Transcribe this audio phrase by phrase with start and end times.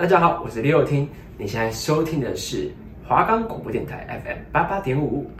[0.00, 1.06] 大家好，我是李友听，
[1.36, 2.72] 你现在收听的是
[3.06, 5.30] 华冈广播电台 FM 八八点五。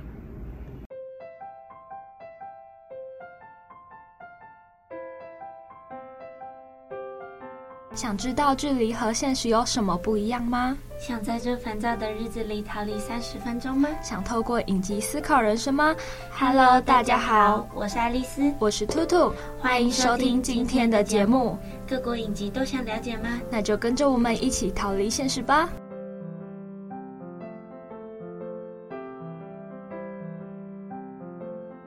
[7.95, 10.77] 想知道距离和现实有什么不一样吗？
[10.99, 13.88] 想在这烦躁的日子里逃离三十分钟吗？
[14.03, 15.95] 想透过影集思考人生吗
[16.30, 21.59] ？Hello，大家好，我是爱丽丝，我是兔兔，欢迎收听今天的节目。
[21.91, 23.41] 各国影集都想了解吗？
[23.51, 25.69] 那就跟着我们一起逃离现实吧。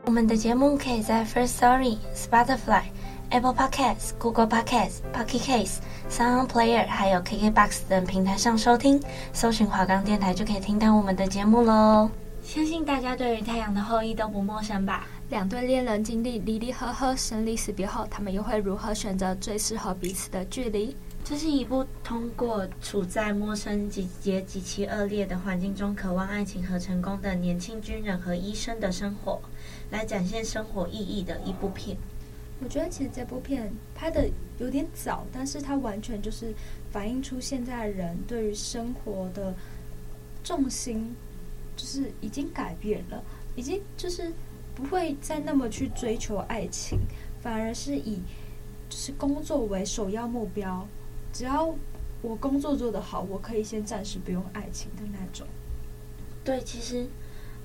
[0.03, 2.81] 我们的节目可以在 First Story、Spotify。
[3.30, 5.77] Apple Podcasts、Google Podcasts、Pocket Casts、
[6.09, 12.11] Sound Player，还有 KKBox 等平台上收听，搜寻华冈电台就可以听到我们的节目喽。
[12.44, 15.08] 相信大家对于《太阳的后裔》都不陌生吧？
[15.33, 20.95] 两对恋人经历离离合合、生离死别后，他们又会如何选择最适合彼此的距离？
[21.23, 29.41] 这是一部通过处在陌生、集结极其恶劣的环境中，渴望爱情和成功的年轻军人和医生的生活，
[29.89, 31.97] 来展现生活意义的一部片。
[32.63, 36.53] 我觉得其实这部片拍的有点早，但是它完全就是
[36.91, 39.52] 反映出现在人对于生活的
[40.43, 41.15] 重心，
[41.75, 43.23] 就是已经改变了，
[43.55, 44.31] 已经就是
[44.75, 46.99] 不会再那么去追求爱情，
[47.41, 48.21] 反而是以
[48.89, 50.88] 就是工作为首要目标。
[51.31, 51.73] 只要
[52.21, 55.47] 我工作做得好，我可以先暂时不用爱情的那种。
[56.43, 57.07] 对，其实，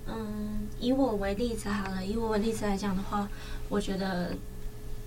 [0.07, 3.29] 嗯，以我为例子好了，以我为例子来讲的话，
[3.69, 4.35] 我觉得。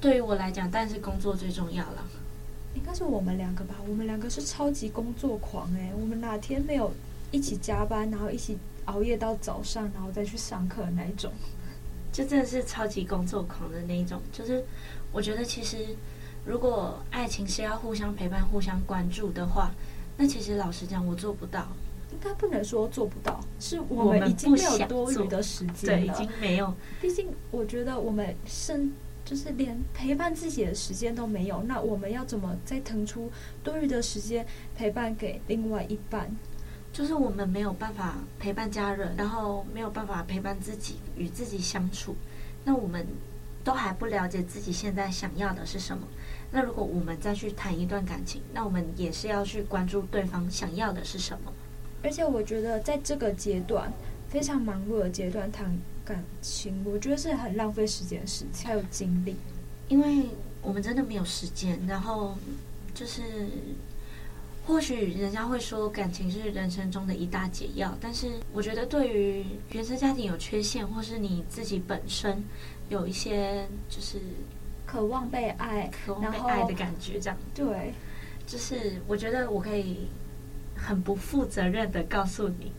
[0.02, 2.04] 对于我来讲，但是工作最重要了。
[2.74, 3.76] 应该是我们两个吧？
[3.88, 5.92] 我们两个是超级工作狂哎！
[5.96, 6.92] 我们哪天没有
[7.30, 11.32] 一起加班，然后一起熬夜到早上，然后再去上课那一种？
[12.12, 14.22] 就真的是超级工作狂的那一种。
[14.32, 14.64] 就是
[15.12, 15.78] 我觉得，其实
[16.46, 19.72] 如果爱情是要互相陪伴、互相关注的话，
[20.18, 21.68] 那其实老实讲，我做不到。
[22.12, 26.06] 应该不能说做不到，是我们已经没有多余的时间了。
[26.06, 26.74] 对，已经没有。
[27.02, 28.92] 毕竟，我觉得我们生。
[29.24, 33.32] 就是连陪伴自己的时间都没有，那我们要怎么再腾出
[33.64, 34.46] 多余的时间
[34.76, 36.36] 陪伴给另外一半？
[36.94, 42.16] 就是我们没有办法陪伴家人，然后没有办法陪伴自己，与自己相处。
[42.64, 43.06] 那我们
[43.64, 46.08] 都还不了解自己现在想要的是什么。
[46.52, 51.54] 那如果我们再去谈一段感情，那我们也是要去关注对方想要的是什么。
[52.04, 53.92] 而且我觉得在这个阶段，
[54.28, 55.78] 非常忙碌的阶段谈。
[56.04, 59.36] 感情，我觉得是很浪费时间的事情，还有精力，
[59.88, 60.26] 因为
[60.64, 61.80] 我们真的没有时间。
[61.88, 62.36] 然后
[62.94, 63.22] 就是，
[64.66, 72.44] 或许人家会说感情是人生中的一大解药，但是我觉得对于原生家庭有缺陷，或是你自己本身
[72.90, 74.20] 有一些就是
[74.86, 77.94] 渴望被爱、渴望被爱的感觉，这样对，
[78.46, 80.08] 就是我觉得我可以
[80.76, 82.72] 很不负责任的告诉你，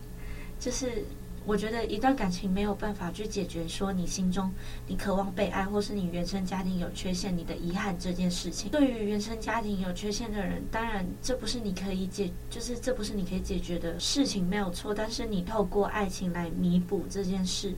[0.58, 1.04] 就是。
[1.44, 4.50] 我觉得一段感情没有办法去解决说你心中
[4.86, 8.70] 你渴望被爱，或是你原生家庭有缺陷，你的遗憾这件事情。
[8.70, 14.94] 对于原生家庭有缺陷的人，当然这不是你可以解，就是这不是你可以解决的事情，没有错。
[14.94, 17.74] 但是你透过爱情来弥补这件事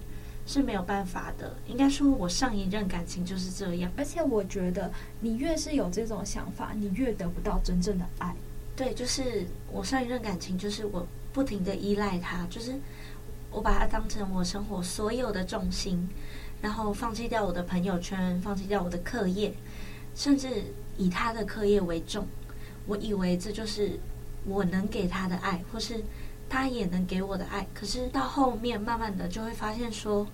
[0.46, 1.56] 是没有办法的。
[1.66, 3.90] 应该说，我上一任感情就是这样。
[3.96, 8.34] 而且我觉得，你越是有这种想法，你越得不到真正的爱。
[8.76, 12.74] 对，就是我上一任感情，就是我不停的依赖他，就是。
[13.54, 16.08] 我把它当成我生活所有的重心，
[16.60, 19.54] 然后放弃掉我的朋友圈，放弃掉我的课业，
[20.16, 20.64] 甚至
[20.98, 22.26] 以他的课业为重。
[22.86, 23.98] 我以为这就是
[24.44, 26.02] 我能给他的爱，或是
[26.48, 27.64] 他也能给我的爱。
[27.72, 30.26] 可是到后面，慢慢的就会发现说，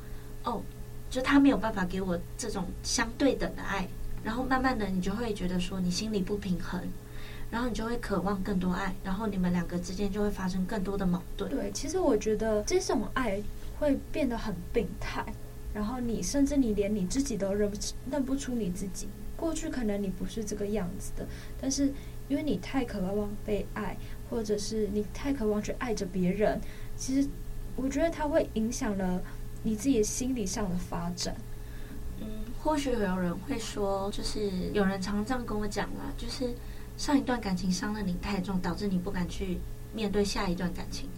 [0.44, 0.62] 哦，
[1.10, 3.86] 就他没有办法给我这种相对等的爱。
[4.24, 6.80] 然后慢慢的，你就会觉得说，你心里不平衡。
[7.50, 11.50] 然后你就会渴望更多爱，然后你们两个之间就会发生更多的矛盾。
[11.50, 13.42] 对，其实我觉得这种爱
[13.78, 15.24] 会变得很病态，
[15.74, 17.76] 然后你甚至你连你自己都认不
[18.08, 19.08] 认不出你自己。
[19.36, 21.26] 过去可能你不是这个样子的，
[21.60, 21.92] 但是
[22.28, 23.96] 因为你太渴望被爱，
[24.28, 26.60] 或者是你太渴望去爱着别人，
[26.96, 27.28] 其实
[27.74, 29.20] 我觉得它会影响了
[29.64, 31.34] 你自己心理上的发展。
[32.20, 32.26] 嗯，
[32.62, 36.54] 或许有人会说，就是有人常常这样跟我讲啦，就是。
[37.00, 39.58] 上一段感情伤了你太重，导致你不敢去
[39.94, 41.08] 面对下一段感情。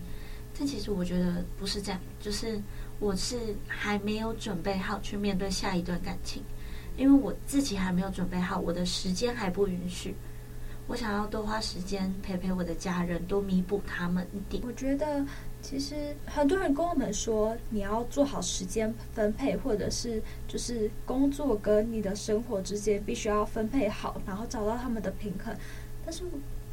[0.57, 2.63] 但其实我觉得不是这样，就是
[3.01, 3.37] 我是
[3.67, 6.41] 还没有准备好去面对下一段感情，
[6.97, 10.15] 因为我自己还没有准备好，我的时间还不允许。
[10.87, 14.63] 我想要多花时间陪陪我的家人，多弥补他们一点。
[14.65, 15.27] 我觉得
[15.63, 25.57] 其实很多人跟我们说，你要做好时间分配，或者是就是工作跟你的生活之间必须要分配好，然后找到他们的平衡。
[26.05, 26.25] 但是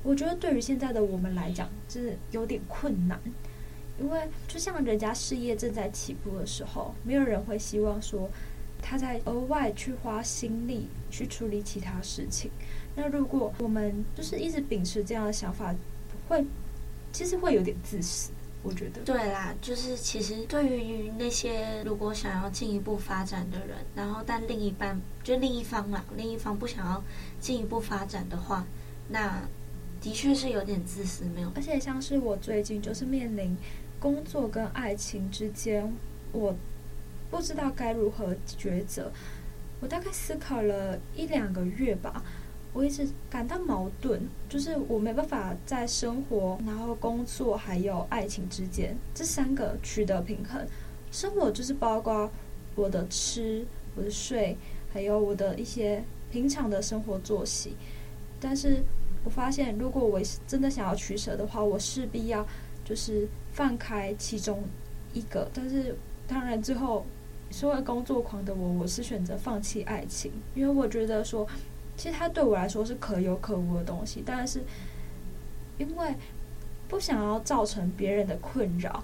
[0.02, 3.20] 我觉得对于现在的我们来讲，是有点困难，
[4.00, 8.28] 因为就像人家事业正在起步的时候，没有人会希望说
[8.82, 12.50] 他在额外去花心力去处理其他事情。
[12.96, 15.76] 那如果我们就是一直秉持这样的想法，
[16.28, 16.44] 会
[17.14, 18.32] 其实会有点自私。
[18.62, 27.02] 我觉得对啦，就是其实对于那些如果想要进一步发展的人，然后但另一半就另一方嘛，另一方不想要
[27.40, 28.66] 进一步发展的话，
[29.08, 29.42] 那
[30.02, 31.50] 的确是有点自私，没有。
[31.56, 33.56] 而且像是我最近就是面临
[33.98, 35.94] 工作跟爱情之间，
[36.34, 36.54] 我
[37.32, 39.10] 不知道该如何抉择。
[39.80, 42.22] 我大概思考了一两个月吧。
[42.72, 50.66] 我一直感到矛盾，就是我没办法在生活、然后工作还有爱情之间这三个取得平衡。
[51.12, 52.30] 生活就是包括
[52.76, 54.56] 我的吃、我的睡，
[54.94, 57.76] 还有我的一些平常的生活作息。
[58.40, 58.84] 但是
[59.24, 62.46] 我发现，如果我真的想要取舍的话，我势必要
[62.86, 64.64] 就是放开其中
[65.12, 65.50] 一个。
[65.52, 65.96] 但是
[66.28, 67.04] 当然，最后
[67.50, 71.48] 身为工作狂的我，我是选择放弃爱情，因为我觉得说。
[72.00, 74.64] 其实它对我来说是可有可无的东西，但是
[75.78, 76.16] 因为
[76.88, 79.04] 不想要造成别人的困扰，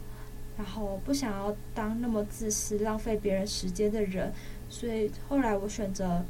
[0.58, 4.32] 然后不想要当那么自私、浪费别人时间的人，
[4.70, 6.24] 所以后来我选择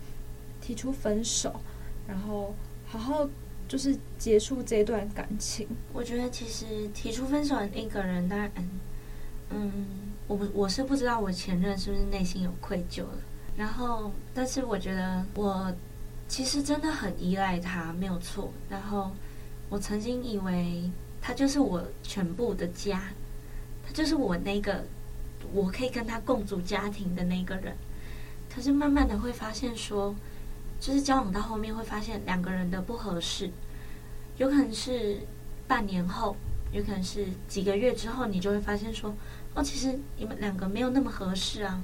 [0.60, 1.54] 提出分手，
[2.08, 2.56] 然后
[2.88, 3.30] 好好
[3.68, 5.68] 就是结束这段感情。
[5.94, 6.66] 我觉得其实
[6.96, 8.52] 提出分手的那个人，当然，
[9.52, 9.72] 嗯，
[10.26, 13.20] 我不我是不知道我前任是不是内心有愧疚了，
[13.56, 15.72] 然后，但是我觉得我。
[16.27, 18.51] 其实真的很依赖他，没有错。
[18.68, 19.12] 然后
[19.69, 20.89] 我曾经以为
[21.22, 23.04] 他就是我全部的家，
[23.86, 24.83] 他就是我那个
[25.54, 27.75] 我可以跟他共组家庭的那个人。
[28.54, 30.16] 可是慢慢的会发现说，
[30.80, 33.50] 就是交往到后面会发现两个人的不合适，
[34.38, 35.19] 有可能是
[35.68, 36.36] 半年后，
[36.71, 39.13] 有可能是几个月之后，你就会发现说，
[39.54, 41.81] 哦，其实你们两个没有那么合适啊。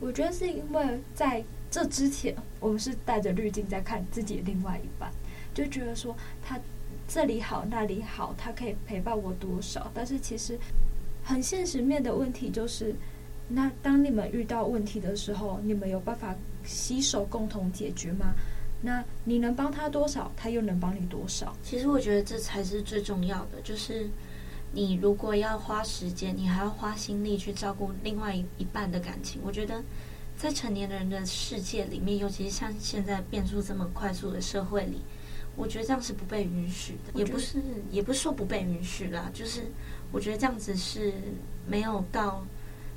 [0.00, 1.44] 我觉得是因为在。
[1.70, 5.10] 这之前，我们是带着滤镜在看自己另外一半，
[5.52, 6.58] 就觉得说他
[7.08, 9.90] 这里好那里好，他可以陪伴我多少？
[9.92, 10.58] 但是其实
[11.22, 12.94] 很现实面的问题就是，
[13.48, 16.34] 那当你们遇到问题的时候，你们有办法
[16.64, 18.34] 携手共同解决吗？
[18.80, 21.54] 那你能帮他多少，他又能帮你多少？
[21.62, 24.08] 其实我觉得这才是最重要的，就是
[24.72, 29.82] 你如果要花时间，你还要花心力去照顾另外一半的感情，我觉得。
[30.36, 35.00] 在成年人的世界里面，尤其是像现在变速这么快速的社会里，
[35.56, 37.18] 我觉得这样是不被允许的。
[37.18, 37.58] 也不是，
[37.90, 39.64] 也不是说不被允许啦，就是
[40.12, 41.14] 我觉得这样子是
[41.66, 42.44] 没有到，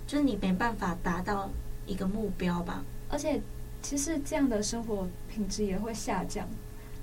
[0.06, 1.50] 就是你没办法达到
[1.86, 2.84] 一个目标吧。
[3.08, 3.42] 而且，
[3.82, 6.46] 其实这样的生活品质也会下降，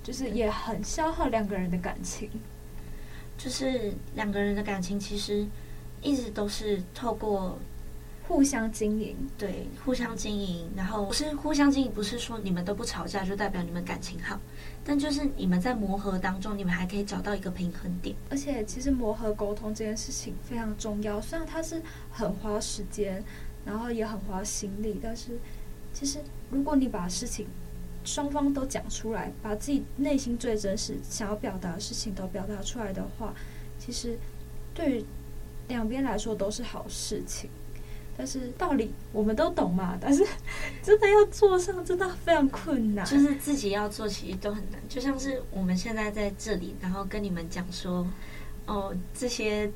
[0.03, 2.29] 就是也很消耗两个人的感情。
[3.39, 5.47] 就是两个人的感情其实
[6.03, 7.59] 一直都是透过。
[8.29, 10.69] 互相经营，对，互相经营。
[10.77, 14.39] 然后不是互相经营，不是说你们都不吵架就代表你们感情好，
[14.85, 18.17] 但就是你们在磨合当中，你们还可以找到一个平衡点。
[18.29, 21.81] 而且，其实磨合沟通这件事情非常重要，虽然它是
[22.11, 23.23] 很花时间，
[23.65, 25.39] 然后也很花心力，但是
[25.93, 26.19] 其实
[26.51, 27.47] 如果你把事情
[28.05, 33.33] 双方都讲出来，把自己内心最真实想要表达的事情都表达出来的话，
[33.79, 34.19] 其实
[34.75, 35.05] 对于
[35.69, 37.49] 两边来说都是好事情。
[38.17, 40.25] 但是道理我们都懂嘛， 但是
[40.83, 43.05] 真的要做上，真的非常困难。
[43.05, 44.81] 就是自己要做，其实都很难。
[44.89, 48.07] 就像是我们现在在这里，然后跟你们讲说，
[48.67, 49.71] 哦，这些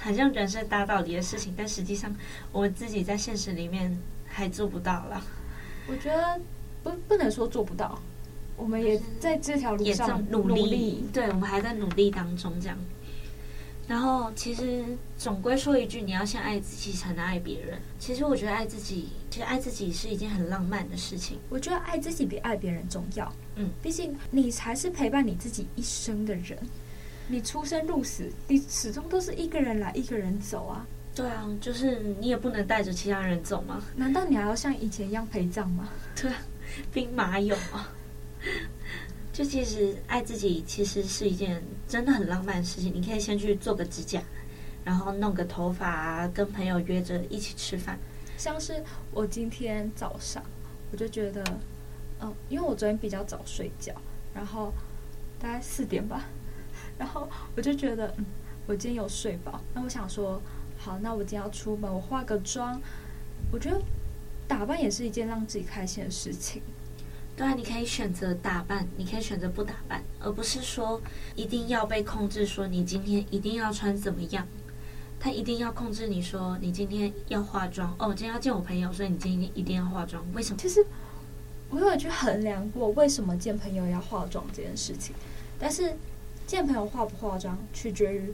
[0.00, 2.14] 很像人生大道理的事情，但实际上
[2.50, 5.22] 我们自己在现实里面还做不到了。
[5.88, 6.40] 我觉得
[6.82, 7.98] 不不能说做不到，
[8.56, 10.60] 我们也在这条路上努力。
[10.62, 12.76] 努力，对，我们还在努力当中，这样。
[13.88, 14.84] 然后，其实
[15.16, 17.80] 总归说一句，你要先爱自己，才能爱别人。
[17.98, 21.38] 其实我觉得爱自己，其实爱自己是一件很浪漫的事情。
[21.48, 23.32] 我觉得爱自己比爱别人重要。
[23.56, 26.58] 嗯，毕竟你才是陪伴你自己一生的人。
[27.28, 30.86] 你出生入死，你始终都是一个人来，一个人走啊。
[31.14, 33.82] 对啊，就是你也不能带着其他人走吗？
[33.96, 35.88] 难道你还要像以前一样陪葬吗？
[36.14, 36.30] 对，
[36.92, 37.90] 兵马俑啊。
[39.38, 42.92] 就其实爱自己，其实是一件真的很浪漫的事情。
[42.92, 44.20] 你可以先去做个指甲，
[44.84, 47.96] 然后弄个头发，跟朋友约着一起吃饭。
[48.36, 50.42] 像是我今天早上，
[50.90, 51.44] 我就觉得，
[52.20, 53.94] 嗯，因为我昨天比较早睡觉，
[54.34, 54.72] 然后
[55.38, 56.24] 大概四点吧，
[56.98, 58.24] 然后我就觉得，嗯，
[58.66, 59.60] 我今天有睡饱。
[59.72, 60.42] 那我想说，
[60.76, 62.82] 好，那我今天要出门，我化个妆。
[63.52, 63.80] 我觉得
[64.48, 66.60] 打扮也是一件让自己开心的事情。
[67.38, 71.00] 对啊，你可以选择打扮，你可以选择不打扮，而不是说
[71.36, 74.44] 一定要被控制，说你今天一定要穿怎么样。
[75.20, 80.24] 他一定要控制你说你今天要化妆哦，今天要见我朋友，所以你今天一定要化妆。
[80.34, 80.58] 为什么？
[80.60, 80.84] 其实
[81.70, 85.14] 我有去衡量过为什么见朋友要化妆这件事情，
[85.60, 85.94] 但是
[86.44, 88.32] 见朋友化不化妆取决于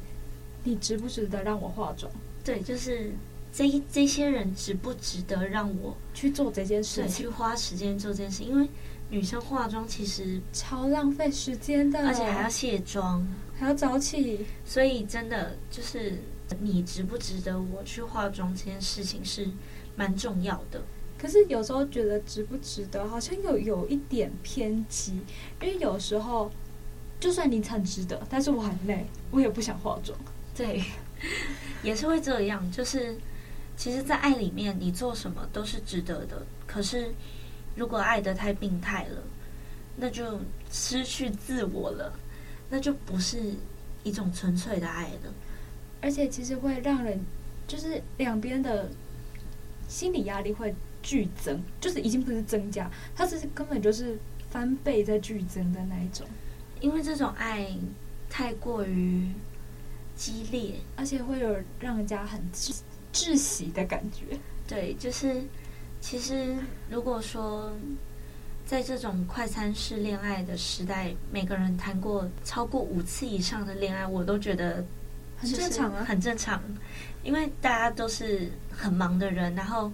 [0.62, 2.10] 你值不值得让我化妆。
[2.42, 3.12] 对，就是
[3.52, 8.68] 这这些人值不值得让我去做这件事情，去花时间做这件事，因为
[9.10, 13.26] 女生化妆其实超浪费时间的，而且还要卸妆，
[13.58, 16.18] 还要早起，所以真的就是。
[16.60, 19.48] 你值不值得我去化妆这件事情是
[19.96, 20.80] 蛮重要的，
[21.18, 25.14] 可是有时候觉得值不值得，好像有有一点偏激，
[25.62, 26.50] 因为有时候
[27.18, 30.16] 就算你很值得，但是我很累，我也不想化妆。
[30.54, 30.84] 对，
[31.82, 32.70] 也是会这样。
[32.70, 33.16] 就是
[33.74, 36.46] 其实，在爱里面，你做什么都是值得的。
[36.66, 37.12] 可是，
[37.74, 39.22] 如果爱得太病态了，
[39.96, 40.40] 那就
[40.70, 42.12] 失去自我了，
[42.70, 43.54] 那就不是
[44.02, 45.32] 一种纯粹的爱了。
[46.00, 47.18] 而且其实会让人，
[47.66, 48.88] 就是两边的
[49.88, 54.18] 心理压力会剧增，就是已经不是增加，它是根本就是
[54.50, 56.26] 翻倍在剧增的那一种。
[56.80, 57.74] 因为这种爱
[58.28, 59.30] 太过于
[60.14, 62.76] 激烈，而且会有让人家很窒
[63.12, 64.38] 窒息的感觉。
[64.66, 65.42] 对，就是
[66.04, 66.54] 其实
[66.90, 67.72] 如果说
[68.66, 74.84] 在这种快餐式恋爱的时代，每个人谈过超过五次以上的恋爱，我都觉得。
[75.38, 76.62] 很正常啊，很正常，
[77.22, 79.90] 因为大家都是很忙的人，然后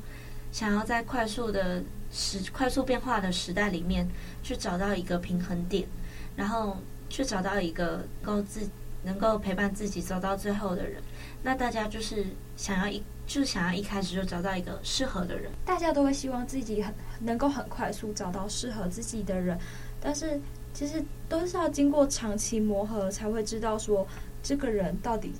[0.51, 4.07] 想要在快速的时、快速变化的时代里面
[4.43, 5.89] 去找到一个平衡点，
[6.37, 6.77] 然后
[7.09, 8.69] 去找到一个够自
[9.05, 11.01] 能够陪伴自己走到最后的人。
[11.43, 12.27] 那大家就是
[12.57, 15.53] 想要一，就是想要一开始就找到一个适合的人。
[15.65, 19.57] 大家都会希望自己很能够很快速找到适合自己的人，
[20.01, 20.41] 但是
[20.75, 24.05] 其实都是要经过长期磨合才会知道说。
[24.43, 25.35] 这个人到底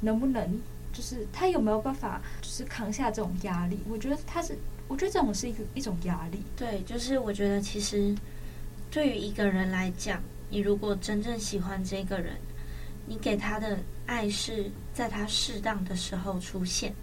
[0.00, 0.48] 能不能，
[0.92, 3.76] 就是他有没有办法，就是扛下这种压力？
[3.88, 6.40] 我觉得他是，我觉得这种是一个一种压力。
[6.56, 8.14] 对，就是我觉得其实
[8.88, 12.36] 对于一个人来讲，你如果真正喜欢这个人，
[13.04, 13.76] 你给他的
[14.06, 16.94] 爱是在他适当的时候出现，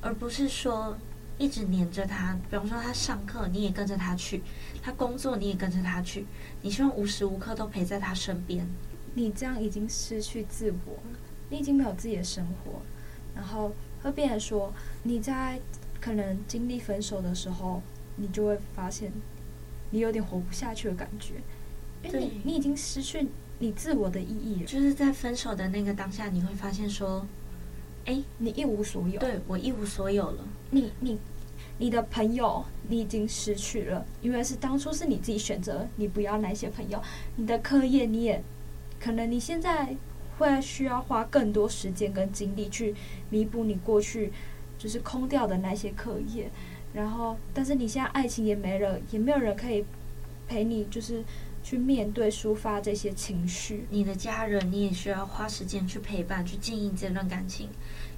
[0.00, 0.96] 而不是说
[1.38, 2.38] 一直黏着他。
[2.50, 4.42] 比方说他上课你也跟着他去，
[4.82, 6.26] 他工作你也跟着他去，
[6.62, 8.66] 你希望无时无刻都陪在他身边。
[9.14, 12.82] 你这样已经失去自我了，你已经没有自己的生活，
[13.34, 13.72] 然后
[14.02, 14.72] 会变成说
[15.02, 15.58] 你在
[16.00, 17.82] 可能经历分手的时候，
[18.16, 19.10] 你就会发现
[19.90, 21.34] 你有点活不下去的感觉，
[22.04, 23.26] 因为你你已经失去
[23.58, 24.66] 你自我的意义了。
[24.66, 27.26] 就是在分手的那个当下，你会发现说，
[28.06, 29.20] 哎，你一无所有。
[29.20, 30.44] 对，我一无所有了。
[30.70, 31.18] 你你
[31.78, 37.00] 你的朋友你已经失去了，因为是当初是你自己选择你不要那些朋友，
[37.36, 38.42] 你的课业你也。
[38.98, 39.94] 可能你现在
[40.38, 42.94] 会需要花更多时间跟精力去
[43.28, 44.32] 弥补你过去
[44.78, 46.50] 就是空掉的那些课业，
[46.94, 49.84] 然后，但是你现在爱情也没了，也没有人可以
[50.48, 51.22] 陪你，就是
[51.66, 53.88] 去面对抒发这些情绪。
[53.90, 57.68] 你的家人你也需要花时间去陪伴，去经营这段感情，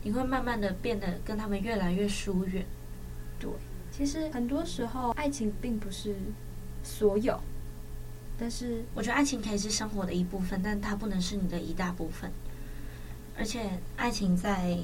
[0.02, 2.66] 你会慢慢的变得跟他们越来越疏远。
[3.40, 3.50] 对，
[3.90, 6.14] 其实很多时候爱情并不是
[6.82, 7.40] 所有。
[8.38, 12.30] 但是，我觉得爱情可以是生活的一部分，但它不能是你的一大部分。
[13.34, 14.78] 而且，爱情在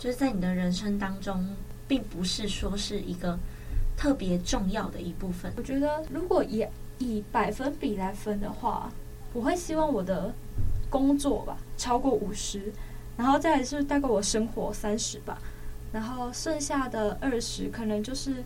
[0.00, 1.54] 就是在你的人生当中，
[1.86, 3.38] 并不是说是一个
[3.96, 5.52] 特别重要的一部分。
[5.56, 6.66] 我觉得，如果以
[7.00, 8.88] 以百分比来分的话，
[9.32, 10.32] 我会希望我的
[10.88, 12.72] 工作吧超过五十，
[13.16, 15.36] 然后再来是大概我生活三十吧，
[15.92, 18.44] 然后剩下的二十可能就是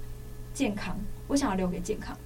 [0.52, 0.96] 健康，
[1.28, 2.16] 我想要留给健康。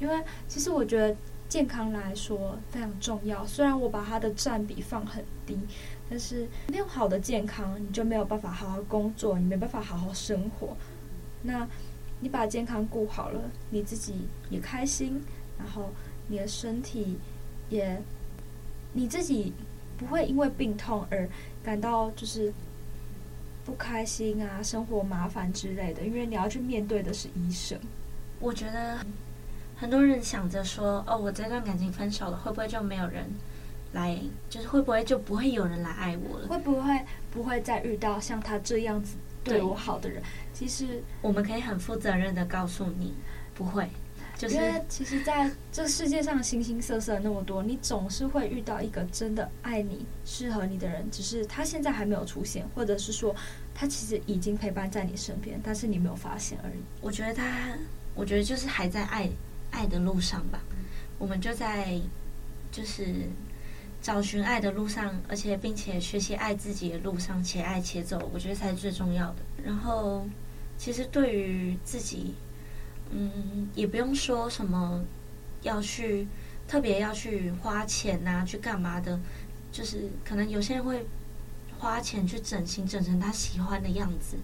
[0.00, 1.16] 因为其实我觉得
[1.48, 5.58] 健康来说非常重要，虽然我把它的占比放很低，
[6.10, 10.76] 但是没有好的健康，你就没有办法好好工作，你没办法好好生活。
[11.42, 11.66] 那
[12.20, 15.22] 你把健康顾好了，你自己也开心，
[15.58, 15.90] 然后
[16.28, 17.18] 你的身体
[17.68, 18.00] 也，
[18.92, 19.52] 你自己
[19.96, 21.28] 不会因为病痛而
[21.62, 22.52] 感到就是
[23.64, 27.78] 不开心啊，生活麻烦之类的，因为你要去面对的是医生。
[28.40, 28.98] 我觉得。
[29.80, 33.24] 很多人想着说：“哦，我这段感情分手了，会不会就没有人
[33.92, 34.18] 来？
[34.50, 36.48] 就是会不会就不会有人来爱我了？
[36.48, 39.14] 会不会不会再遇到像他这样子
[39.48, 43.14] 对我好的人？”其实我们可以很负责任的告诉你，
[43.54, 43.88] 不会。
[44.36, 53.34] 就是因为其实在这世界上形形色色那么多，你总是会遇到一个真的爱你、适合你的人，只是他现在还没有出现，或者是说
[53.74, 56.80] 他其实已经陪伴在你身边，但是你没有发现而已。
[57.00, 57.76] 我觉得他，
[58.14, 59.28] 我觉得就是还在爱。
[59.70, 60.62] 爱的路上吧。
[61.18, 62.00] 我们就在
[62.72, 63.04] 就是
[64.00, 69.36] 找寻爱的路上，而且并且学习爱自己的路上，且爱且走，我觉得才是最重要的。
[69.64, 70.26] 然后，
[70.76, 72.34] 其实对于自己，
[73.10, 75.04] 嗯，也不用说什么
[75.62, 76.26] 要去
[76.66, 79.18] 特别要去花钱呐、啊，去干嘛的，
[79.72, 81.04] 就是可能有些人会
[81.78, 84.36] 花钱去整形，整成他喜欢的样子。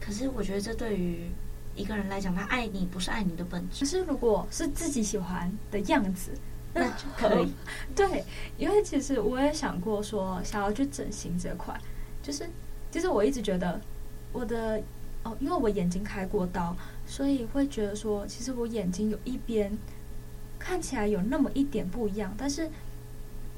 [0.00, 1.30] 可是我觉得这对于
[1.74, 3.80] 一个人来讲，他爱你不是爱你的本质。
[3.80, 6.32] 可是如果是自己喜欢的样子，
[6.74, 7.52] 那就可以。
[7.96, 8.24] 对，
[8.58, 11.74] 因为其实我也想过说，想要去整形这块，
[12.22, 12.46] 就是
[12.90, 13.80] 其实我一直觉得
[14.32, 14.82] 我的
[15.22, 16.76] 哦，因为我眼睛开过刀，
[17.06, 19.76] 所以会觉得说，其实我眼睛有一边
[20.58, 22.34] 看起来有那么一点不一样。
[22.36, 22.68] 但是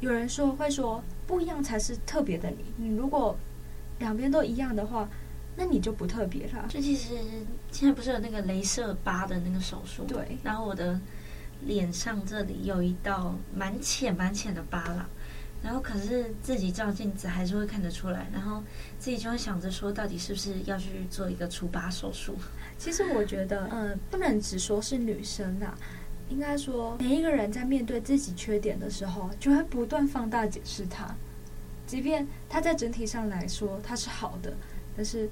[0.00, 2.64] 有人说会说不一样才是特别的你。
[2.76, 3.36] 你如果
[3.98, 5.08] 两边都一样的话。
[5.58, 6.66] 那你就不特别了。
[6.68, 7.14] 就其实
[7.72, 10.04] 现在不是有那个镭射疤的那个手术？
[10.04, 10.36] 对。
[10.42, 11.00] 然后我的
[11.64, 15.08] 脸上这里有一道蛮浅蛮浅的疤了，
[15.62, 18.62] 然后可是自己照镜子还是会看得出来，然后
[18.98, 22.36] 自己就会想着说，到底是不是要去做一个除疤手术？
[22.78, 25.74] 其实我觉得，嗯，不能只说是女生啦，
[26.28, 31.14] 应该说每一个人在面对自己缺点的时候，就会不断放大解释它，
[31.86, 34.52] 即便它在整体上来说它是好的，
[34.96, 35.28] 但是。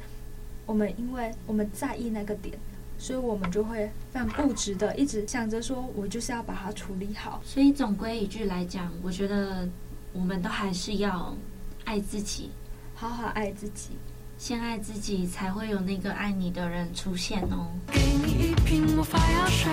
[0.66, 2.58] 我们因为我们在意那个点，
[2.98, 7.40] 所以我们就会非常固执的一直想着说，我就是要把它处理好。
[7.44, 9.68] 所以总归一句来讲，我觉得
[10.12, 11.36] 我们都还是要
[11.84, 12.50] 爱自己，
[12.94, 13.90] 好好爱自己，
[14.38, 17.68] 先爱自己，才会有那个爱你的人出现哦。
[17.92, 19.72] 给你一瓶魔法药水，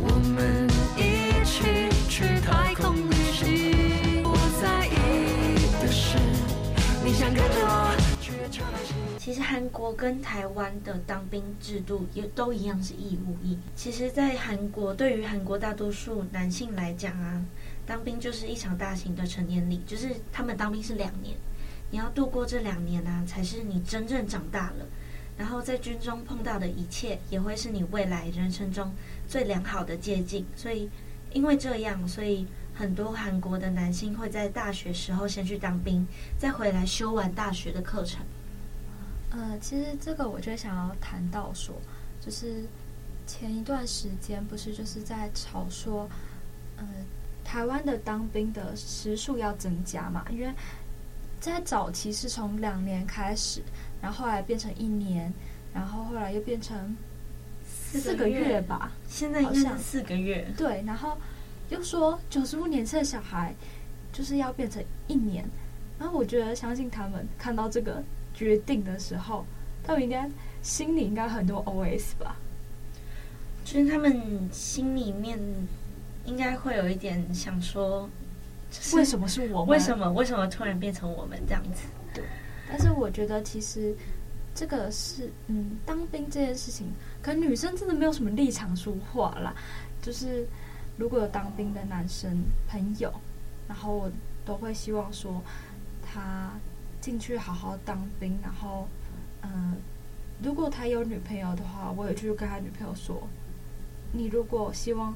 [0.00, 1.64] 我们一起
[2.08, 4.22] 去太空旅行。
[4.24, 6.16] 我在意的是，
[7.04, 7.83] 你想跟着我。
[9.24, 13.58] 其实韩国跟台湾的当兵制度也都一样是义务役。
[13.74, 17.42] 其实，在韩国，对于韩国大多数男性来讲啊，
[17.86, 21.34] 当兵就是一场大型的成年礼，就是他们当兵是两年，
[21.90, 24.86] 你要度过这两年啊，才是你真正长大了。
[25.38, 28.92] 然后在军中碰到的一切，也会是你未来人生中
[29.26, 30.44] 最良好的捷径。
[30.54, 30.90] 所以，
[31.32, 36.06] 因为这样，所以很多韩国的男性会在大学时候先去当兵，
[36.38, 38.20] 再回来修完大学的课程。
[39.36, 41.74] 呃，其实这个我就想要谈到说，
[42.20, 42.62] 就是
[43.26, 46.08] 前一段时间不是就是在吵说，
[46.76, 46.86] 呃，
[47.42, 50.24] 台湾的当兵的时数要增加嘛？
[50.30, 50.54] 因为
[51.40, 53.60] 在早期是从两年开始，
[54.00, 55.32] 然后后来变成一年，
[55.74, 56.96] 然后后来又变成
[57.66, 58.92] 四个月吧？
[59.08, 60.46] 现在应该是四个月。
[60.56, 61.18] 对，然后
[61.70, 63.52] 又说九十五年次的小孩
[64.12, 65.44] 就是要变成一年，
[65.98, 68.00] 然后我觉得相信他们看到这个。
[68.34, 69.46] 决定的时候，
[69.84, 70.28] 他们应该
[70.60, 72.36] 心里应该很多 OS 吧？
[73.64, 75.38] 就是他们心里面
[76.24, 78.10] 应该会有一点想说，
[78.94, 79.68] 为什么是我们？
[79.68, 80.10] 为什么？
[80.12, 81.84] 为什么突然变成我们这样子？
[82.12, 82.24] 对。
[82.68, 83.94] 但是我觉得其实
[84.54, 86.92] 这个是，嗯，当兵这件事情，
[87.22, 89.54] 可女生真的没有什么立场说话啦。
[90.02, 90.46] 就是
[90.98, 93.12] 如果有当兵的男生朋友，
[93.68, 94.10] 然后我
[94.44, 95.40] 都会希望说
[96.02, 96.50] 他。
[97.04, 98.88] 进去好好当兵，然后，
[99.42, 99.76] 嗯，
[100.42, 103.28] 如果他有女朋友的话，我也去跟他女朋友说，
[104.10, 105.14] 你如果希望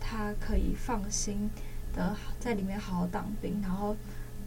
[0.00, 1.48] 他可以放心
[1.92, 3.96] 的在里面好好当兵，然后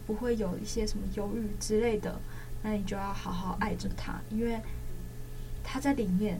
[0.06, 2.20] 不会有一些什么犹豫之类的，
[2.62, 4.60] 那你就要好好爱着他，因为
[5.64, 6.38] 他在里面，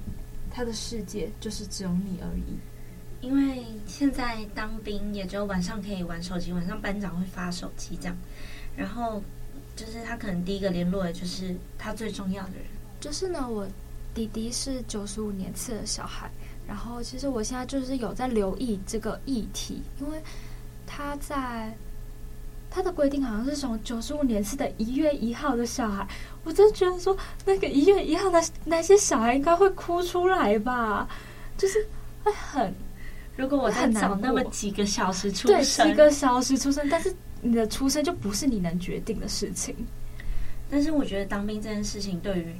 [0.51, 2.59] 他的世界就是只有你而已。
[3.22, 8.14] 因为现在当兵也只有晚上可以玩手机，晚上班长会发手机这样，
[8.77, 9.22] 然后。
[9.77, 12.65] 就是他可能第一个联络的就是他最重要的人。
[12.99, 13.69] 就是呢，我
[14.15, 16.31] 弟弟是九十五年次的小孩，
[16.67, 20.19] 然后其实我现在就是有在留意这个议题，因为
[20.87, 21.77] 他在
[22.71, 26.09] 他的规定好像是从九十五年次的一月一号的小孩，
[26.43, 31.07] 我真觉得说那个一月一号的那些小孩应该会哭出来吧，
[31.59, 31.87] 就是
[32.25, 32.75] 会很，
[33.37, 37.15] 如果我在早那么几个小时出生，对，几个小时出生，但是。
[37.42, 39.75] 你的出生就不是你能决定的事情，
[40.70, 42.55] 但是我觉得当兵这件事情对于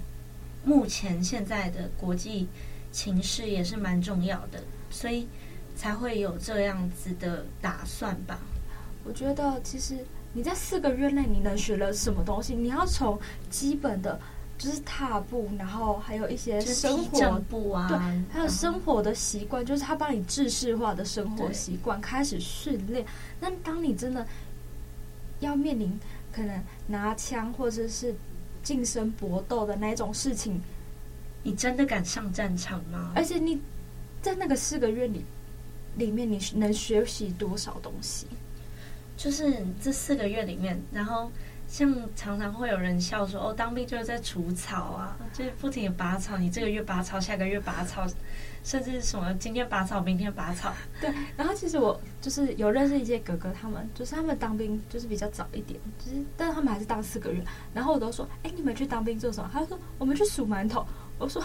[0.65, 2.47] 目前现在的国际
[2.93, 5.27] 情势也是蛮重要的，所以
[5.75, 8.39] 才会有这样子的打算吧。
[9.05, 9.97] 我觉得其实
[10.33, 12.55] 你在四个月内你能学了什么东西？
[12.55, 14.21] 你要从基本的，
[14.59, 17.99] 就是踏步，然后还有一些生活步啊，对，
[18.33, 23.07] 还有生活的习惯，就是他帮你制式化的生活习惯开始训练。
[23.41, 24.27] 那当你真的
[25.41, 25.99] 要面临
[26.33, 28.15] 可能拿枪或者是
[28.63, 30.61] 近身搏斗的那种事情，
[31.43, 33.13] 你真的敢上战场吗？
[33.15, 33.61] 而且你
[34.21, 35.25] 在那个四个月里
[35.97, 38.27] 里面，你能学习多少东西？
[39.17, 41.31] 就是这四个月里面，然后
[41.69, 48.07] 像常常会有人笑说：“哦，当兵就是在除草啊，就是不停的拔草，你这个月拔草，下个月拔草。”
[48.67, 50.75] 甚至什么今天拔草，明天拔草。
[51.01, 57.41] 对，然后其实我就是有认识一些哥哥，他们就是他们当兵就是比较早一点，就是但他们还是当四个月。
[57.73, 60.85] 然后我都说：“哎，你们去当兵做什么？”他说：“我们去数馒头。”
[61.17, 61.41] 我说：“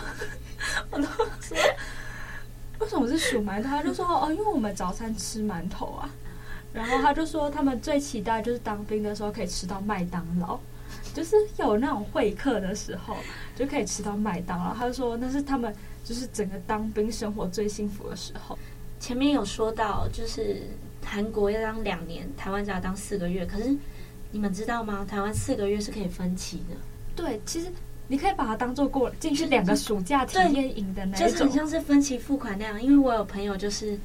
[0.89, 1.27] 我都说
[2.79, 6.09] 为什么是数馒头？”他就说：“哦，因为我们早餐吃馒头啊。”
[6.73, 10.59] 然后他就说他们最期待就是当兵的时候可以吃到麦当劳，
[11.13, 13.15] 就是有那种会客的时候
[13.55, 14.73] 就可以吃到麦当劳。
[14.73, 15.73] 他就说那是他们。
[16.03, 18.57] 就是整个当兵生活最幸福的时候。
[18.99, 20.63] 前面有说到，就是
[21.05, 23.45] 韩国要当两年，台湾只要当四个月。
[23.45, 23.73] 可是
[24.31, 25.05] 你们知道吗？
[25.07, 26.75] 台湾四个月是可以分期的。
[27.15, 27.71] 对，其实
[28.07, 32.81] 你可以把它当做过进去两个暑假体验营的那种，就是很像是分期付款那样。
[32.81, 33.97] 因为我有朋友，就是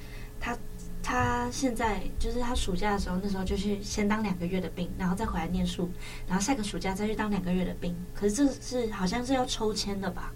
[1.09, 5.89] 他现在就是他暑假的时候，那时候就去先当两个月的兵，然后再回来念书，
[6.27, 7.95] 然后下个暑假再去当两个月的兵。
[8.13, 10.33] 可是这是好像是要抽签的吧？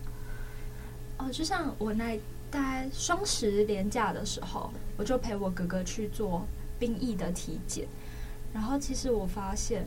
[1.18, 2.16] 哦，就像我那
[2.52, 6.46] 大概双十连假的时候，我就陪我哥哥去做
[6.78, 7.88] 兵役的体检，
[8.54, 9.84] 然后其实我发现，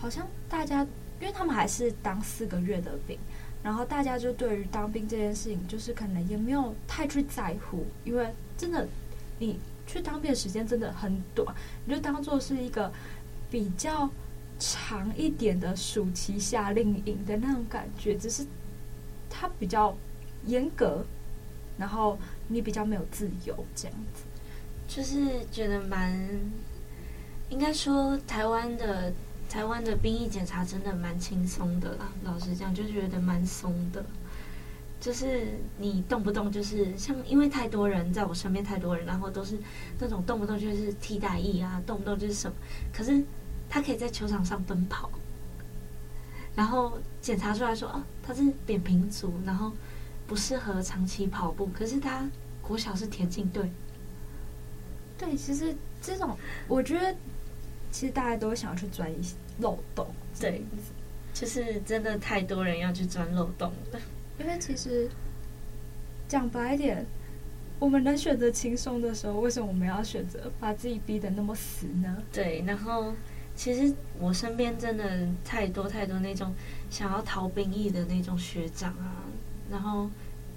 [0.00, 0.86] 好像大家
[1.20, 3.18] 因为他们还是当四个月的兵，
[3.62, 8.88] 然后大家就对于当兵这件事情，就是可能也没有太去在乎，因为真的
[9.38, 11.52] 你去当兵的时间真的很短，
[11.84, 12.92] 你就当做是一个
[13.50, 14.08] 比较
[14.60, 18.46] 长一点的暑期夏令营的那种感觉，只是
[19.28, 19.96] 它比较。
[20.46, 21.04] 严格，
[21.76, 24.22] 然后你比较没有自由，这样子，
[24.86, 26.16] 就是觉得蛮，
[27.50, 29.12] 应该说台湾的
[29.50, 32.12] 台湾的兵役检查真的蛮轻松的啦。
[32.22, 34.02] 老实讲，就觉得蛮松的，
[35.00, 35.46] 就是
[35.78, 39.58] 你动不动就是像，因为太多人在我身边，太多人，然后都是
[39.98, 42.56] 那种动不动就是替代役啊，动不动就是什么，
[42.92, 43.22] 可是
[43.68, 45.10] 他可以在球场上奔跑，
[46.54, 49.72] 然后检查出来说，哦，他是扁平足，然后。
[50.28, 52.28] 不适合长期跑步，可是他
[52.60, 53.72] 国小是田径队。
[55.16, 57.16] 对，其实这种我觉得，
[57.90, 60.06] 其实大家都想要去钻一些漏洞。
[60.38, 60.62] 对，
[61.32, 63.98] 就是真的太多人要去钻漏洞了。
[64.38, 65.08] 因为其实
[66.28, 67.04] 讲白一点，
[67.78, 72.22] 我们能选择轻松的时候，为什么我们要选择把自己逼得那么死呢？
[72.32, 73.12] 对，然后
[73.56, 76.54] 其实我身边真的太多太多那种
[76.90, 79.24] 想要逃兵役的那种学长啊。
[79.70, 80.08] 然后，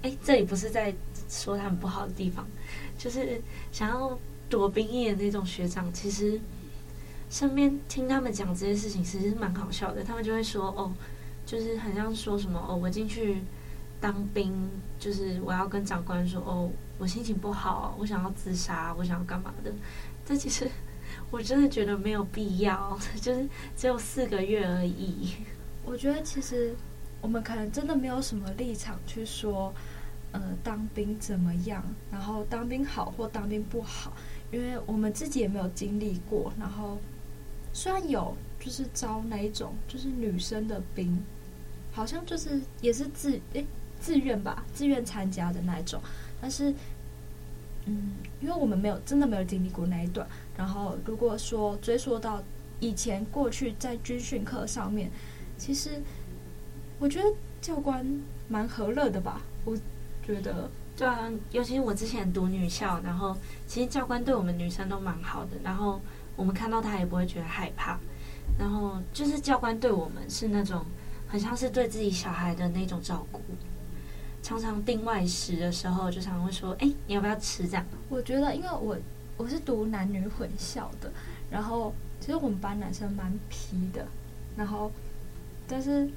[0.02, 0.94] 哎，这里不是在
[1.28, 2.46] 说他们不好的地方，
[2.96, 3.40] 就是
[3.70, 4.18] 想要
[4.48, 6.40] 躲兵役的那种学长，其实
[7.28, 10.02] 身边听他们讲这些事情，其实是蛮好笑的。
[10.02, 10.90] 他们就会说，哦，
[11.44, 13.42] 就是很像说什么，哦，我进去
[14.02, 14.52] 当兵，
[14.98, 19.72] 就是我要跟长官说，哦，我心情不好，我想要自杀，我想要干嘛的。
[20.26, 20.68] 这其实
[21.30, 25.30] 我真的觉得没有必要， 就是只有四个月而已。
[25.84, 26.74] 我觉得其实。
[27.22, 29.72] 我们可能真的没有什么立场去说，
[30.32, 34.12] 呃，当兵怎么样，然后当兵好或当兵不好，
[34.50, 36.52] 因为我们自己也没有经历过。
[36.58, 36.98] 然后
[37.72, 41.16] 虽然有，就是招那一种，就是女生的兵，
[41.92, 43.64] 好像就是也是自诶
[44.02, 46.02] 自愿吧，自愿参加的那种。
[46.40, 46.74] 但是，
[47.86, 48.10] 嗯，
[48.40, 50.26] 因为我们没有真的没有经历过那一段。
[50.56, 52.42] 然后如果说追溯到
[52.80, 55.10] 以前过去在军训课上面，
[55.56, 56.02] 其实。
[56.98, 57.28] 我觉得
[57.60, 58.06] 教官
[58.46, 59.76] 蛮和乐的吧，我
[60.24, 63.36] 觉得对啊，尤其是我之前读女校，然后
[63.66, 66.00] 其实教官对我们女生都蛮好的，然后
[66.36, 67.98] 我们看到他也不会觉得害怕，
[68.56, 70.84] 然后就是教官对我们是那种
[71.26, 73.40] 很像是对自己小孩的那种照顾，
[74.42, 77.86] 常常订外食的时候就常常会说：“哎，你要不要吃？”这样。
[78.08, 78.96] 我觉得，因为我
[79.36, 81.10] 我是读男女混校的，
[81.50, 84.06] 然后其实我们班男生蛮皮的，
[84.56, 84.90] 然后
[85.66, 86.10] 但是。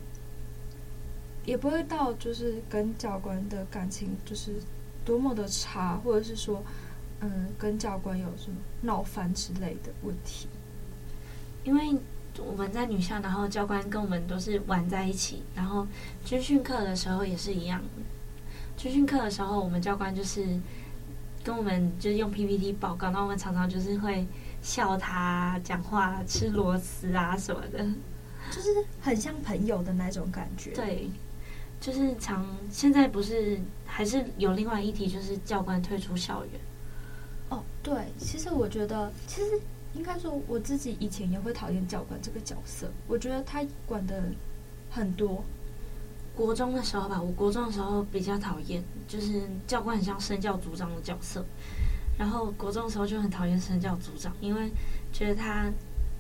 [1.45, 4.55] 也不会到就是跟教官的感情就是
[5.05, 6.63] 多么的差，或者是说，
[7.19, 10.47] 嗯，跟教官有什么闹翻之类的问题。
[11.63, 11.95] 因为
[12.43, 15.85] 我们在女校，然后教官跟我们都是玩在一起，然后
[16.25, 17.79] 军训课的时候也是一样。
[18.77, 20.45] 军训课的时候，我们教官就是
[21.43, 24.25] 跟我们就是用 PPT 报告，那我们常常就是会
[24.61, 27.79] 笑他讲话吃螺丝啊什么的，
[28.51, 28.69] 就是
[29.01, 30.71] 很像朋友的那种感觉。
[30.71, 31.09] 对。
[31.77, 36.53] 就是常现在不是还是有另外一题，就是教官退出校园。
[37.49, 39.59] 哦，对，其实我觉得，其实
[39.93, 42.89] 应该说我自己以前也会讨厌教官这个角色。
[43.07, 44.23] 我觉得他管的
[44.89, 45.43] 很多，
[46.35, 51.45] 国中的时候吧，我国中的时候比较讨厌，就是教官很像生教组长的角色。
[52.17, 54.69] 然后国中的时候就很讨厌生教组长，因为
[55.11, 55.71] 觉得他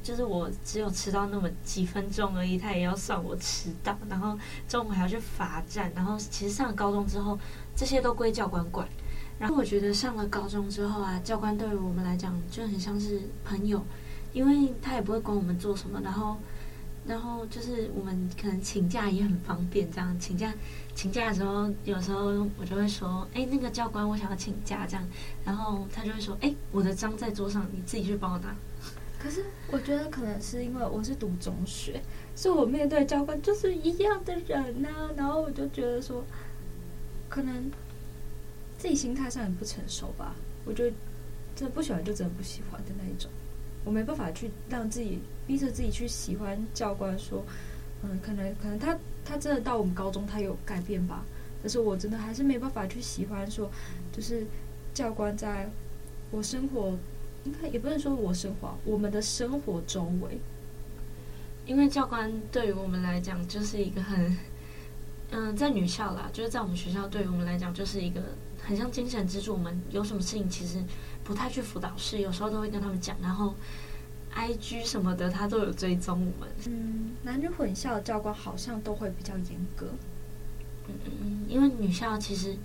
[0.01, 5.91] 就是我只有迟到那么几分钟而已，他也要算我迟到，然后中午还要去罚站。
[5.95, 7.37] 然后其实上了高中之后，
[7.75, 8.87] 这些都归教官管。
[9.37, 13.83] 然后我觉得上了高中之后啊，教官对于我们来讲就很像是朋友，
[14.31, 16.37] 因为他也不会管我们做什么，然后。
[17.07, 20.53] 然后就是我们可能请假也很方便，这样请假
[20.95, 25.07] 请假的时候，有时候我就会说，哎，那个教官，我想要请假这样，
[25.45, 28.55] 然后他就会说，哎，我的章在桌上，你自己去帮我拿。
[29.19, 32.01] 可是我觉得可能是因为我是读中学，
[32.35, 36.23] 所以我面对教官就是一样的人呐、然后我就觉得说，
[37.29, 37.71] 可能
[38.77, 40.85] 自己心态上也不成熟吧，我就
[41.55, 43.29] 真的不喜欢，就真的不喜欢的那一种。
[43.85, 47.45] 我没办法去让自己逼着自己去喜欢教官，说，
[48.01, 51.23] 嗯，可能可能他他真的到我们高中他有改变吧，
[51.61, 53.69] 可是我真的还是没办法去喜欢说，
[54.11, 54.43] 就是
[54.91, 55.69] 教官在
[56.31, 56.97] 我生活，
[57.43, 60.39] 应该也不能说我生活，我们的生活周围，
[61.67, 64.35] 因为教官对于我们来讲就是一个很，
[65.29, 68.19] 嗯，在女校啦，就是在我们学校对于我们来讲就是一个
[68.63, 70.83] 很像精神支柱，我们有什么事情其实。
[71.25, 73.53] 不太去辅导室，有时候都会跟他们讲，然后
[74.33, 76.49] ，IG 什么的他都有追踪我们。
[76.67, 79.87] 嗯，男女混校的教官好像都会比较严格。
[80.87, 82.55] 嗯嗯，因为女校其实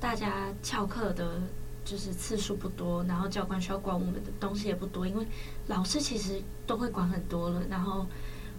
[0.00, 1.40] 大家翘课的
[1.84, 5.26] 就是次数不多，然后教官需要管我们的东西也不多，因为
[5.68, 8.06] 老师其实都会管很多了，然后。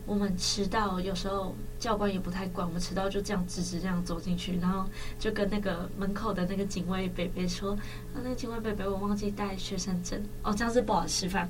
[0.10, 2.68] 我们迟到，有时候教官也不太管。
[2.68, 4.84] 我们迟到就这样直直这样走进去，然后
[5.20, 7.74] 就跟那个门口的那个警卫北北说
[8.12, 11.48] ：“啊，那个警卫北北，我忘记带学生证。”哦，这样是不好吃饭。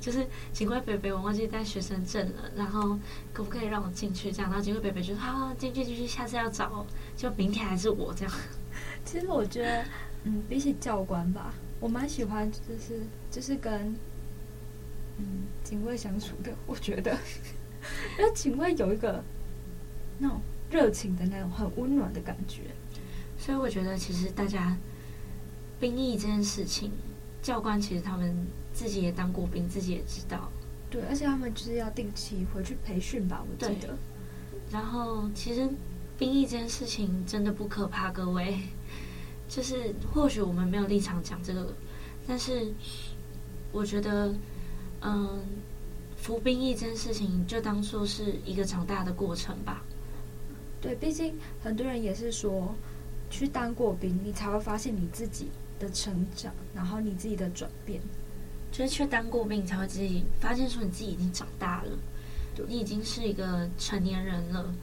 [0.00, 2.96] 就是警卫北北，我忘记带学生证了，然后
[3.32, 4.30] 可不可以让我进去？
[4.30, 8.32] 这样，然后警卫北北就说：“好，进去进去，下次要找，就明天还是我这样。
[9.04, 9.84] ”其实我觉得，
[10.22, 13.00] 嗯，比起教官吧，我蛮喜欢就是
[13.32, 13.96] 就是跟
[15.18, 16.52] 嗯警卫相处的。
[16.68, 17.18] 我觉得。
[18.18, 19.22] 那请问有一个
[20.18, 22.62] 那种热情的那种很温暖的感觉，
[23.38, 24.76] 所以我觉得其实大家
[25.78, 26.90] 兵役这件事情，
[27.42, 28.34] 教官其实他们
[28.72, 30.50] 自己也当过兵，自己也知道。
[30.88, 33.96] 对，而且他们就是要定期回去培训吧，我记得。
[34.70, 35.68] 然后其实
[36.18, 38.58] 兵役这件事情真的不可怕，各位。
[39.48, 41.72] 就是或许我们没有立场讲这个，
[42.26, 42.72] 但是
[43.70, 44.34] 我觉得，
[45.02, 45.40] 嗯。
[46.26, 49.84] 服兵役这件事情，就当做是一个长大的过程吧。
[50.80, 52.74] 对，毕竟很多人也是说，
[53.30, 58.00] 去当过兵，你才会发现你自己的成长，然后你自己的转变。
[58.72, 61.92] 就是去当过兵，你才会自己发现说你自己已经长大了，
[62.66, 64.74] 你已经是一个成年人了，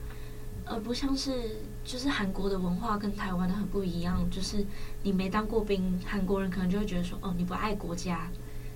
[0.64, 4.26] 而不像是就是韩国的文化跟台湾的很不一样。
[4.30, 4.64] 就是
[5.02, 8.30] 你没当过兵，韩国人可能就会觉得说，哦，你不爱国家。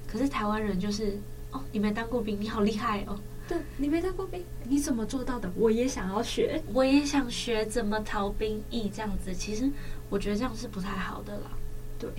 [0.06, 1.18] 可是台湾人就是。
[1.50, 3.18] 哦，你没当过兵，你好厉害哦！
[3.48, 5.50] 对，你没当过兵，你怎么做到的？
[5.56, 9.32] 我也想要学，我也想学怎么逃兵役这样子。
[9.32, 9.70] 其实
[10.10, 11.50] 我觉得这样是不太好的啦。
[11.98, 12.10] 对，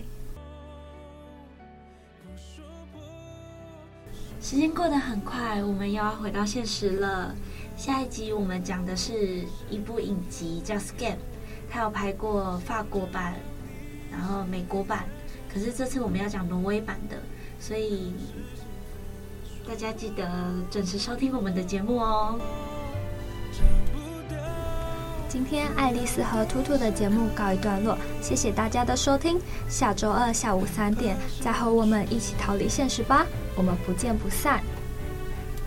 [4.41, 7.35] 时间过得很快，我们又要回到现实了。
[7.77, 11.13] 下一集我们讲的是一部影集叫《Scam》，
[11.69, 13.35] 它有拍过法国版，
[14.11, 15.05] 然后美国版，
[15.53, 17.21] 可是这次我们要讲挪威版的，
[17.59, 18.15] 所以。
[19.69, 20.27] 大家记得
[20.71, 22.39] 准时收听我们的节目哦。
[25.27, 29.39] 今天爱丽丝和兔兔的节目告一段落，谢谢大家的收听。
[29.69, 34.59] 下周二下午三点再和我们一起逃离现实吧，我们不见不散。